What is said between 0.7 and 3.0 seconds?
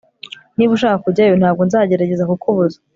ushaka kujyayo ntabwo nzagerageza kukubuza